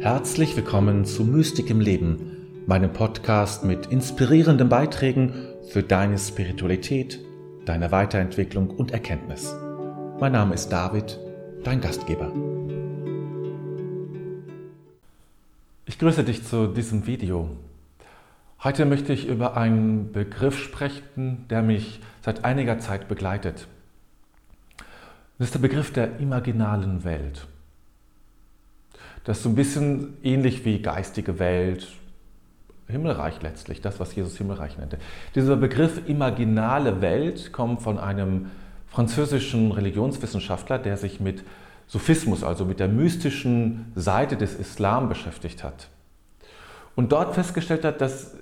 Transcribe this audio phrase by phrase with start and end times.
[0.00, 5.34] Herzlich willkommen zu Mystik im Leben, meinem Podcast mit inspirierenden Beiträgen
[5.68, 7.20] für deine Spiritualität,
[7.66, 9.54] deine Weiterentwicklung und Erkenntnis.
[10.18, 11.18] Mein Name ist David,
[11.64, 12.32] dein Gastgeber.
[15.84, 17.50] Ich grüße dich zu diesem Video.
[18.64, 23.68] Heute möchte ich über einen Begriff sprechen, der mich seit einiger Zeit begleitet.
[25.36, 27.46] Das ist der Begriff der imaginalen Welt.
[29.24, 31.88] Das ist so ein bisschen ähnlich wie geistige Welt,
[32.88, 34.98] Himmelreich letztlich, das, was Jesus Himmelreich nannte.
[35.34, 38.50] Dieser Begriff imaginale Welt kommt von einem
[38.88, 41.44] französischen Religionswissenschaftler, der sich mit
[41.86, 45.88] Sophismus, also mit der mystischen Seite des Islam beschäftigt hat.
[46.96, 48.34] Und dort festgestellt hat, dass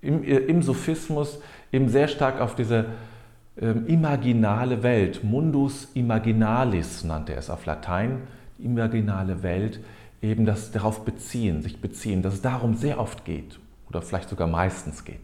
[0.00, 1.38] im, im Sophismus
[1.72, 2.86] eben sehr stark auf diese
[3.60, 8.22] ähm, imaginale Welt, mundus imaginalis nannte er es auf Latein,
[8.58, 9.80] imaginale Welt,
[10.22, 14.48] eben das darauf beziehen, sich beziehen, dass es darum sehr oft geht oder vielleicht sogar
[14.48, 15.20] meistens geht.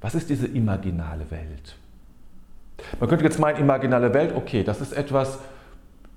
[0.00, 1.76] Was ist diese imaginale Welt?
[3.00, 5.38] Man könnte jetzt meinen, imaginale Welt, okay, das ist etwas,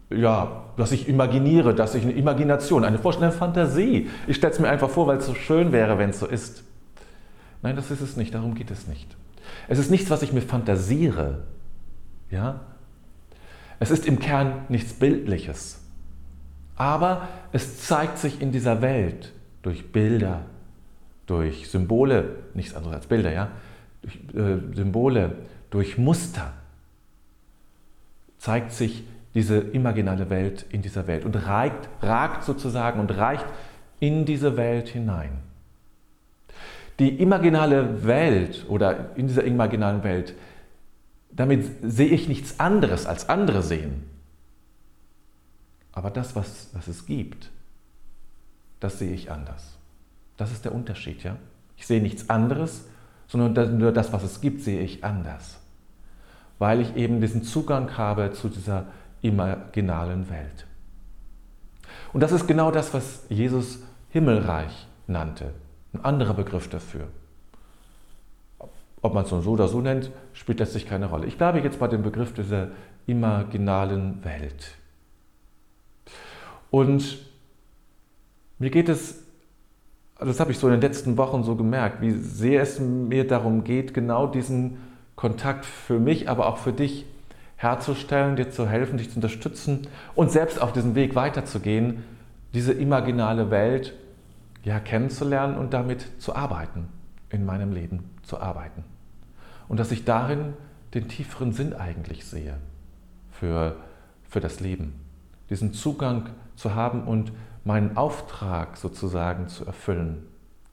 [0.10, 4.10] ja, was ich imaginiere, dass ich eine Imagination, eine Vorstellung, eine Fantasie.
[4.26, 6.64] Ich stelle es mir einfach vor, weil es so schön wäre, wenn es so ist.
[7.62, 9.16] Nein, das ist es nicht, darum geht es nicht.
[9.68, 11.44] Es ist nichts, was ich mir fantasiere.
[12.30, 12.62] Ja?
[13.80, 15.82] Es ist im Kern nichts Bildliches.
[16.78, 19.34] Aber es zeigt sich in dieser Welt
[19.64, 20.42] durch Bilder,
[21.26, 23.50] durch Symbole, nichts anderes als Bilder, ja,
[24.02, 25.36] durch äh, Symbole,
[25.72, 26.54] durch Muster,
[28.38, 29.04] zeigt sich
[29.34, 33.46] diese imaginale Welt in dieser Welt und ragt, ragt sozusagen und reicht
[34.00, 35.32] in diese Welt hinein.
[37.00, 40.34] Die imaginale Welt oder in dieser imaginalen Welt,
[41.32, 44.04] damit sehe ich nichts anderes als andere sehen.
[45.98, 47.50] Aber das, was, was es gibt,
[48.80, 49.80] das sehe ich anders.
[50.38, 51.38] Das ist der Unterschied, ja?
[51.76, 52.86] Ich sehe nichts anderes,
[53.28, 55.58] sondern nur das, was es gibt, sehe ich anders.
[56.60, 58.86] Weil ich eben diesen Zugang habe zu dieser
[59.24, 60.68] imaginalen Welt.
[62.14, 65.52] Und das ist genau das, was Jesus Himmelreich nannte.
[65.94, 67.08] Ein anderer Begriff dafür.
[69.02, 71.26] Ob man es so oder so nennt, spielt letztlich keine Rolle.
[71.26, 72.68] Ich bleibe jetzt bei dem Begriff dieser
[73.08, 74.78] imaginalen Welt.
[76.72, 77.18] Und
[78.60, 79.24] mir geht es,
[80.20, 83.64] das habe ich so in den letzten Wochen so gemerkt, wie sehr es mir darum
[83.64, 84.78] geht, genau diesen
[85.16, 87.06] Kontakt für mich, aber auch für dich
[87.56, 92.04] herzustellen, dir zu helfen, dich zu unterstützen und selbst auf diesem Weg weiterzugehen,
[92.54, 93.94] diese imaginale Welt
[94.64, 96.88] ja, kennenzulernen und damit zu arbeiten,
[97.30, 98.84] in meinem Leben zu arbeiten.
[99.68, 100.54] Und dass ich darin
[100.94, 102.58] den tieferen Sinn eigentlich sehe
[103.32, 103.76] für,
[104.30, 105.07] für das Leben.
[105.50, 107.32] Diesen Zugang zu haben und
[107.64, 110.26] meinen Auftrag sozusagen zu erfüllen.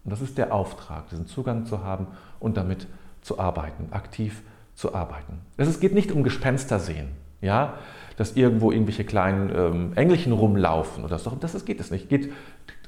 [0.05, 2.07] Und das ist der Auftrag, diesen Zugang zu haben
[2.41, 2.87] und damit
[3.23, 4.43] zu arbeiten, aktiv
[4.75, 5.41] zu arbeiten.
[5.57, 7.09] Es geht nicht um Gespenster sehen,
[7.41, 7.75] ja,
[8.17, 11.31] dass irgendwo irgendwelche kleinen ähm, Engelchen rumlaufen oder so.
[11.31, 12.09] Das geht es nicht.
[12.09, 12.33] Geht,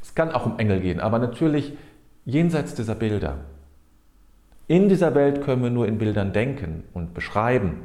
[0.03, 1.77] es kann auch um Engel gehen, aber natürlich
[2.25, 3.39] jenseits dieser Bilder.
[4.69, 7.83] In dieser Welt können wir nur in Bildern denken und beschreiben.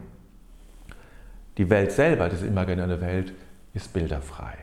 [1.58, 3.34] Die Welt selber, diese imaginäre Welt,
[3.74, 4.58] ist bilderfrei.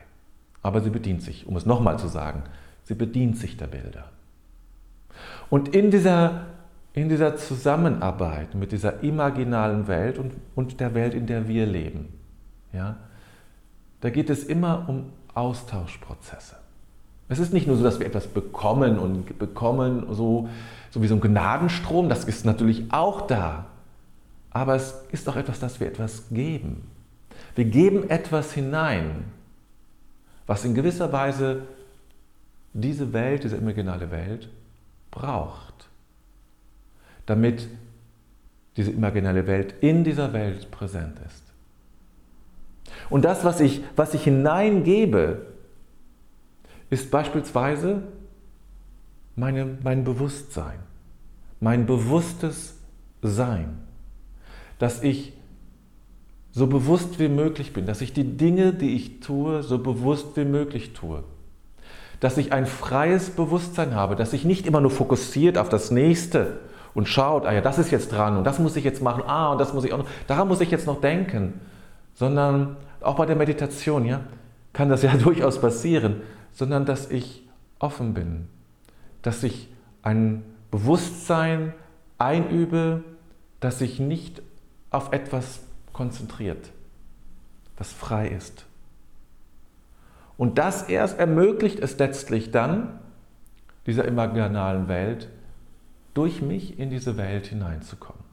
[0.61, 2.43] Aber sie bedient sich, um es nochmal zu sagen,
[2.83, 4.05] sie bedient sich der Bilder.
[5.49, 6.45] Und in dieser,
[6.93, 12.09] in dieser Zusammenarbeit mit dieser imaginalen Welt und, und der Welt, in der wir leben,
[12.73, 12.97] ja,
[14.01, 16.55] da geht es immer um Austauschprozesse.
[17.27, 20.49] Es ist nicht nur so, dass wir etwas bekommen und bekommen, so,
[20.89, 23.65] so wie so ein Gnadenstrom, das ist natürlich auch da.
[24.51, 26.87] Aber es ist auch etwas, dass wir etwas geben.
[27.59, 29.25] Wir geben etwas hinein,
[30.47, 31.63] was in gewisser Weise
[32.71, 34.47] diese Welt, diese imaginale Welt
[35.11, 35.89] braucht,
[37.25, 37.67] damit
[38.77, 41.43] diese imaginale Welt in dieser Welt präsent ist.
[43.09, 45.45] Und das, was ich, was ich hineingebe,
[46.89, 48.03] ist beispielsweise
[49.35, 50.79] meine, mein Bewusstsein,
[51.59, 52.77] mein bewusstes
[53.21, 53.79] Sein,
[54.77, 55.33] dass ich
[56.51, 60.45] so bewusst wie möglich bin, dass ich die Dinge, die ich tue, so bewusst wie
[60.45, 61.23] möglich tue.
[62.19, 66.59] Dass ich ein freies Bewusstsein habe, dass ich nicht immer nur fokussiert auf das Nächste
[66.93, 69.51] und schaut, ah ja, das ist jetzt dran und das muss ich jetzt machen, ah,
[69.51, 71.61] und das muss ich auch noch, daran muss ich jetzt noch denken,
[72.15, 74.21] sondern auch bei der Meditation, ja,
[74.73, 77.47] kann das ja durchaus passieren, sondern dass ich
[77.77, 78.47] offen bin,
[79.21, 79.69] dass ich
[80.01, 81.73] ein Bewusstsein
[82.17, 83.03] einübe,
[83.59, 84.41] dass ich nicht
[84.91, 85.61] auf etwas
[85.99, 86.71] konzentriert,
[87.75, 88.65] das frei ist.
[90.37, 93.01] Und das erst ermöglicht es letztlich dann,
[93.85, 95.27] dieser imaginalen Welt,
[96.13, 98.23] durch mich in diese Welt hineinzukommen.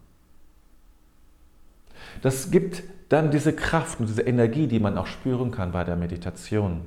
[2.23, 5.97] Das gibt dann diese Kraft und diese Energie, die man auch spüren kann bei der
[5.97, 6.83] Meditation.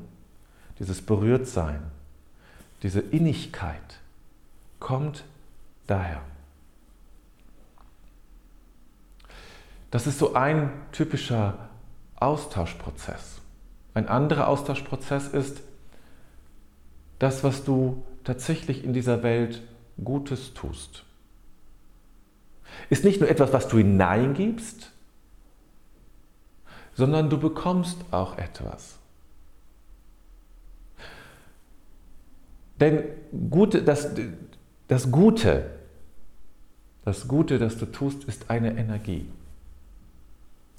[0.80, 1.82] Dieses Berührtsein,
[2.84, 4.00] diese Innigkeit
[4.80, 5.26] kommt
[5.88, 6.22] daher.
[9.92, 11.70] Das ist so ein typischer
[12.16, 13.42] Austauschprozess.
[13.94, 15.62] Ein anderer Austauschprozess ist
[17.18, 19.64] das, was du tatsächlich in dieser Welt
[20.04, 21.04] Gutes tust.
[22.90, 24.92] Ist nicht nur etwas, was du hineingibst,
[26.94, 29.00] sondern du bekommst auch etwas.
[32.80, 33.04] Denn
[33.50, 34.12] Gute, das,
[34.88, 35.72] das Gute,
[37.04, 39.28] das Gute, das du tust, ist eine Energie.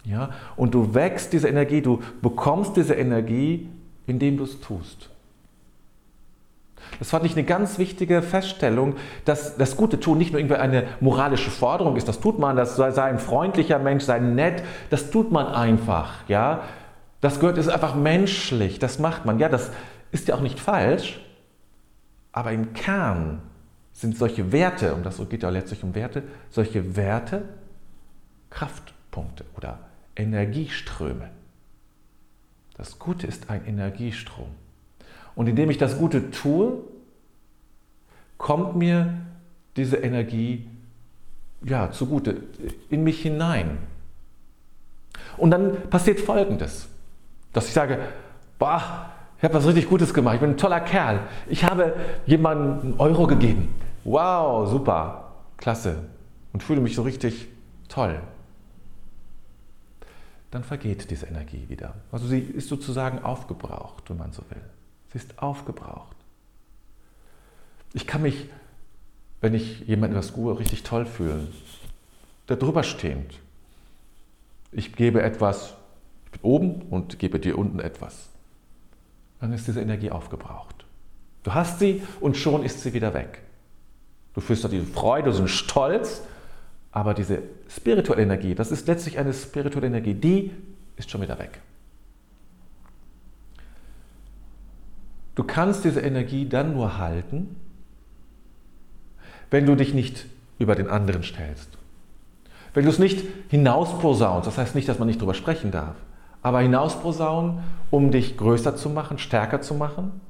[0.05, 0.31] Ja?
[0.57, 3.69] Und du wächst diese Energie, du bekommst diese Energie,
[4.07, 5.11] indem du es tust.
[6.99, 10.87] Das fand ich eine ganz wichtige Feststellung, dass das Gute tun nicht nur irgendwie eine
[11.01, 15.31] moralische Forderung ist, das tut man, das sei, ein freundlicher Mensch, sei nett, das tut
[15.31, 16.63] man einfach, ja.
[17.21, 19.39] Das gehört, ist einfach menschlich, das macht man.
[19.39, 19.71] Ja, das
[20.11, 21.21] ist ja auch nicht falsch,
[22.33, 23.43] aber im Kern
[23.93, 27.43] sind solche Werte, und das geht ja letztlich um Werte, solche Werte
[28.49, 29.79] Kraftpunkte oder
[30.21, 31.31] Energieströme.
[32.77, 34.49] Das Gute ist ein Energiestrom.
[35.35, 36.79] Und indem ich das Gute tue,
[38.39, 39.15] kommt mir
[39.77, 40.67] diese Energie
[41.65, 42.37] ja, zugute,
[42.89, 43.79] in mich hinein.
[45.37, 46.89] Und dann passiert Folgendes,
[47.53, 47.99] dass ich sage,
[48.59, 51.95] boah, ich habe was richtig Gutes gemacht, ich bin ein toller Kerl, ich habe
[52.27, 53.75] jemandem einen Euro gegeben.
[54.05, 55.97] Wow, super, klasse.
[56.53, 57.49] Und fühle mich so richtig
[57.89, 58.21] toll
[60.51, 61.95] dann vergeht diese Energie wieder.
[62.11, 64.63] Also sie ist sozusagen aufgebraucht, wenn man so will.
[65.13, 66.17] Sie ist aufgebraucht.
[67.93, 68.49] Ich kann mich,
[69.41, 71.49] wenn ich jemanden was Gutes richtig toll fühle,
[72.47, 73.39] darüber stehend.
[74.73, 75.75] Ich gebe etwas,
[76.27, 78.29] ich bin oben und gebe dir unten etwas.
[79.41, 80.85] Dann ist diese Energie aufgebraucht.
[81.43, 83.43] Du hast sie und schon ist sie wieder weg.
[84.35, 86.23] Du fühlst da diese Freude, so einen Stolz,
[86.93, 90.53] aber diese spirituelle Energie, das ist letztlich eine spirituelle Energie, die
[90.97, 91.61] ist schon wieder weg.
[95.35, 97.57] Du kannst diese Energie dann nur halten,
[99.51, 100.27] wenn du dich nicht
[100.59, 101.79] über den anderen stellst.
[102.75, 105.97] Wenn du es nicht hinausposaunst, das heißt nicht, dass man nicht darüber sprechen darf,
[106.43, 110.21] aber hinausposaunen, um dich größer zu machen, stärker zu machen,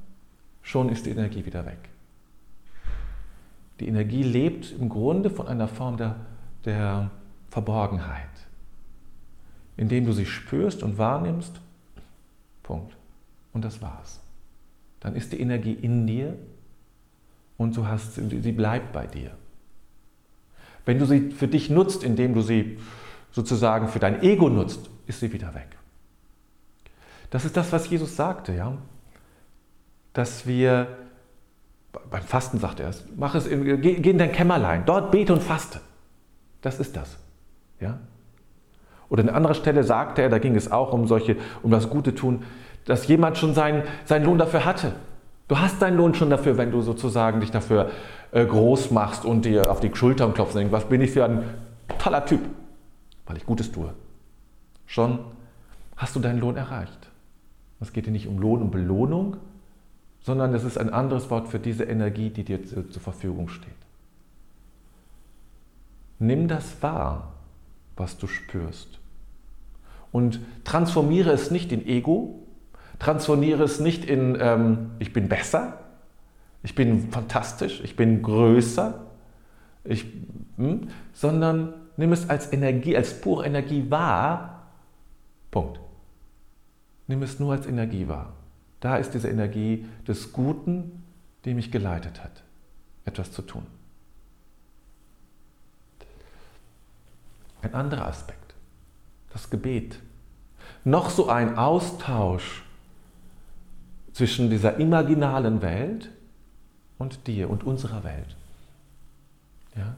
[0.62, 1.78] schon ist die Energie wieder weg.
[3.80, 6.16] Die Energie lebt im Grunde von einer Form der
[6.64, 7.10] der
[7.50, 8.28] Verborgenheit,
[9.76, 11.60] indem du sie spürst und wahrnimmst.
[12.62, 12.96] Punkt.
[13.52, 14.20] Und das war's.
[15.00, 16.36] Dann ist die Energie in dir
[17.56, 19.32] und du hast, sie bleibt bei dir.
[20.84, 22.78] Wenn du sie für dich nutzt, indem du sie
[23.32, 25.76] sozusagen für dein Ego nutzt, ist sie wieder weg.
[27.30, 28.76] Das ist das, was Jesus sagte, ja.
[30.12, 30.98] Dass wir,
[32.10, 35.32] beim Fasten sagt er es, mach es, in, geh, geh in dein Kämmerlein, dort bete
[35.32, 35.80] und faste.
[36.62, 37.16] Das ist das.
[37.80, 37.98] Ja?
[39.08, 42.14] Oder an anderer Stelle sagte er, da ging es auch um solche, um das Gute
[42.14, 42.44] tun,
[42.84, 44.92] dass jemand schon seinen, seinen Lohn dafür hatte.
[45.48, 47.90] Du hast deinen Lohn schon dafür, wenn du sozusagen dich dafür
[48.30, 51.24] äh, groß machst und dir auf die Schultern klopfst und denkst, was bin ich für
[51.24, 51.42] ein
[51.98, 52.40] toller Typ,
[53.26, 53.92] weil ich Gutes tue.
[54.86, 55.18] Schon
[55.96, 57.10] hast du deinen Lohn erreicht.
[57.80, 59.38] Es geht dir nicht um Lohn und Belohnung,
[60.20, 63.72] sondern es ist ein anderes Wort für diese Energie, die dir zur Verfügung steht.
[66.20, 67.32] Nimm das wahr,
[67.96, 69.00] was du spürst.
[70.12, 72.46] Und transformiere es nicht in Ego,
[72.98, 75.78] transformiere es nicht in ähm, ich bin besser,
[76.62, 79.06] ich bin fantastisch, ich bin größer,
[79.84, 80.04] ich,
[80.56, 84.66] hm, sondern nimm es als Energie, als pure Energie wahr.
[85.50, 85.80] Punkt.
[87.06, 88.34] Nimm es nur als Energie wahr.
[88.80, 91.02] Da ist diese Energie des Guten,
[91.46, 92.42] die mich geleitet hat,
[93.06, 93.66] etwas zu tun.
[97.62, 98.54] Ein anderer Aspekt,
[99.32, 99.98] das Gebet.
[100.84, 102.62] Noch so ein Austausch
[104.12, 106.10] zwischen dieser imaginalen Welt
[106.98, 108.36] und dir und unserer Welt.
[109.76, 109.94] Ja?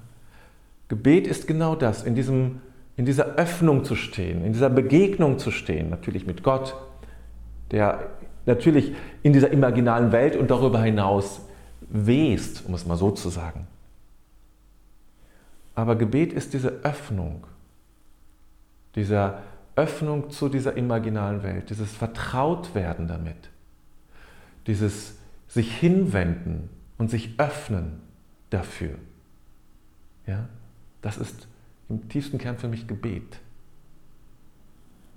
[0.89, 2.61] Gebet ist genau das, in, diesem,
[2.97, 6.75] in dieser Öffnung zu stehen, in dieser Begegnung zu stehen, natürlich mit Gott,
[7.71, 8.11] der
[8.45, 8.93] natürlich
[9.23, 11.41] in dieser imaginalen Welt und darüber hinaus
[11.81, 13.67] west, um es mal so zu sagen.
[15.75, 17.47] Aber Gebet ist diese Öffnung
[18.95, 19.43] dieser
[19.77, 23.51] Öffnung zu dieser imaginalen Welt, dieses Vertrautwerden damit,
[24.67, 25.17] dieses
[25.49, 26.69] sich hinwenden
[26.99, 28.01] und sich öffnen
[28.51, 28.95] dafür.
[30.27, 30.49] Ja,
[31.01, 31.49] das ist
[31.89, 33.39] im tiefsten Kern für mich Gebet.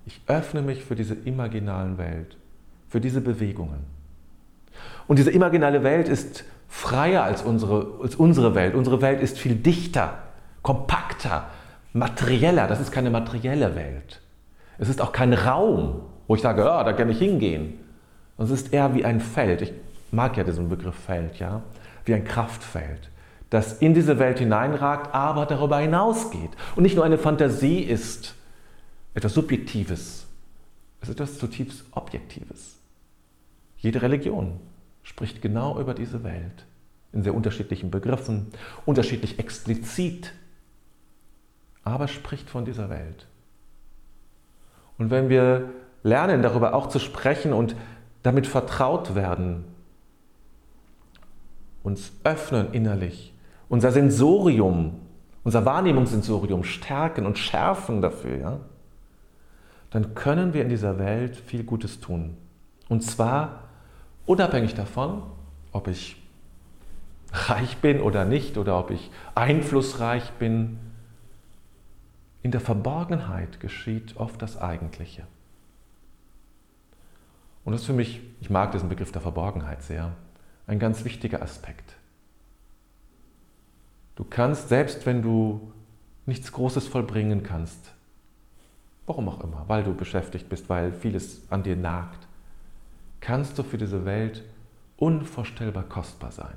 [0.06, 2.36] Ich öffne mich für diese imaginalen Welt,
[2.88, 3.80] für diese Bewegungen.
[5.06, 8.74] Und diese imaginale Welt ist freier als unsere, als unsere Welt.
[8.74, 10.22] Unsere Welt ist viel dichter,
[10.62, 11.48] kompakter,
[11.96, 12.66] materieller.
[12.66, 14.20] Das ist keine materielle Welt.
[14.78, 17.74] Es ist auch kein Raum, wo ich sage, ja, da kann ich hingehen.
[18.38, 19.62] Es ist eher wie ein Feld.
[19.62, 19.72] Ich
[20.10, 21.62] mag ja diesen Begriff Feld, ja,
[22.04, 23.10] wie ein Kraftfeld,
[23.50, 28.34] das in diese Welt hineinragt, aber darüber hinausgeht und nicht nur eine Fantasie ist,
[29.14, 30.26] etwas Subjektives,
[31.00, 32.76] es ist etwas zutiefst Objektives.
[33.78, 34.60] Jede Religion
[35.02, 36.66] spricht genau über diese Welt
[37.12, 38.48] in sehr unterschiedlichen Begriffen,
[38.84, 40.32] unterschiedlich explizit,
[41.86, 43.28] aber spricht von dieser Welt.
[44.98, 45.70] Und wenn wir
[46.02, 47.76] lernen, darüber auch zu sprechen und
[48.24, 49.64] damit vertraut werden,
[51.84, 53.32] uns öffnen innerlich,
[53.68, 54.96] unser Sensorium,
[55.44, 58.60] unser Wahrnehmungssensorium stärken und schärfen dafür, ja,
[59.90, 62.36] dann können wir in dieser Welt viel Gutes tun.
[62.88, 63.60] Und zwar
[64.26, 65.22] unabhängig davon,
[65.70, 66.16] ob ich
[67.32, 70.80] reich bin oder nicht oder ob ich einflussreich bin.
[72.46, 75.26] In der Verborgenheit geschieht oft das Eigentliche.
[77.64, 80.14] Und das ist für mich, ich mag diesen Begriff der Verborgenheit sehr,
[80.68, 81.96] ein ganz wichtiger Aspekt.
[84.14, 85.72] Du kannst, selbst wenn du
[86.24, 87.92] nichts Großes vollbringen kannst,
[89.06, 92.28] warum auch immer, weil du beschäftigt bist, weil vieles an dir nagt,
[93.18, 94.44] kannst du für diese Welt
[94.98, 96.56] unvorstellbar kostbar sein.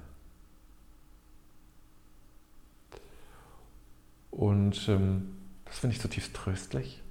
[4.30, 5.39] Und ähm,
[5.70, 7.02] das finde ich zutiefst tröstlich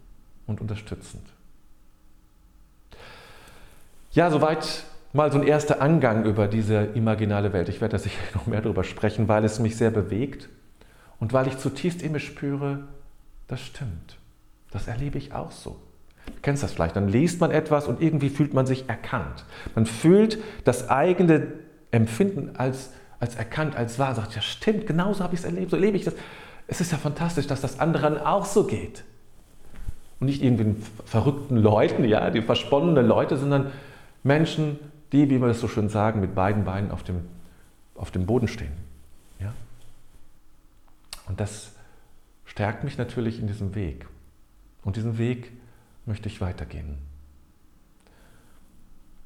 [0.46, 1.24] und unterstützend.
[4.12, 7.68] Ja, soweit mal so ein erster Angang über diese imaginale Welt.
[7.68, 10.48] Ich werde da sicher noch mehr darüber sprechen, weil es mich sehr bewegt
[11.20, 12.84] und weil ich zutiefst in mir spüre,
[13.46, 14.18] das stimmt.
[14.70, 15.80] Das erlebe ich auch so.
[16.26, 16.96] Du kennst das vielleicht.
[16.96, 19.44] Dann liest man etwas und irgendwie fühlt man sich erkannt.
[19.74, 21.46] Man fühlt das eigene
[21.90, 24.14] Empfinden als, als erkannt, als wahr.
[24.14, 26.14] Sagt, ja stimmt, genauso habe ich es erlebt, so erlebe ich das.
[26.68, 29.02] Es ist ja fantastisch, dass das anderen auch so geht.
[30.20, 33.72] Und nicht irgendwie verrückten Leuten, ja, die versponnene Leute, sondern
[34.22, 34.78] Menschen,
[35.12, 37.24] die, wie wir das so schön sagen, mit beiden Beinen auf dem,
[37.94, 38.72] auf dem Boden stehen.
[39.40, 39.52] Ja?
[41.26, 41.72] Und das
[42.44, 44.06] stärkt mich natürlich in diesem Weg.
[44.84, 45.52] Und diesen Weg
[46.04, 46.98] möchte ich weitergehen.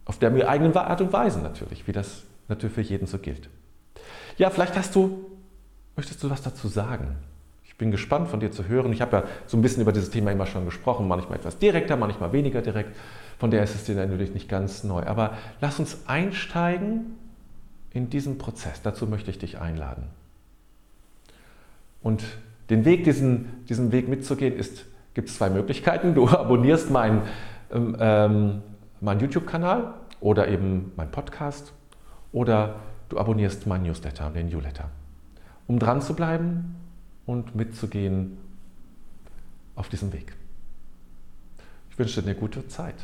[0.04, 3.48] Auf der mir eigenen Art und Weise natürlich, wie das natürlich für jeden so gilt.
[4.36, 5.30] Ja, vielleicht hast du,
[5.96, 7.16] möchtest du was dazu sagen?
[7.64, 8.92] Ich bin gespannt von dir zu hören.
[8.92, 11.96] Ich habe ja so ein bisschen über dieses Thema immer schon gesprochen, manchmal etwas direkter,
[11.96, 12.96] manchmal weniger direkt.
[13.38, 15.02] Von der ist es dir natürlich nicht ganz neu.
[15.04, 17.16] Aber lass uns einsteigen
[17.92, 18.82] in diesen Prozess.
[18.82, 20.04] Dazu möchte ich dich einladen.
[22.02, 22.22] Und
[22.70, 24.54] den Weg, diesen, diesen Weg mitzugehen,
[25.14, 26.14] gibt es zwei Möglichkeiten.
[26.14, 27.22] Du abonnierst meinen
[27.72, 28.62] ähm, ähm,
[29.00, 31.72] mein YouTube-Kanal oder eben meinen Podcast
[32.32, 32.76] oder
[33.08, 34.88] du abonnierst meinen Newsletter, den Newsletter.
[35.66, 36.74] Um dran zu bleiben
[37.26, 38.36] und mitzugehen
[39.74, 40.34] auf diesem Weg.
[41.90, 42.96] Ich wünsche dir eine gute Zeit.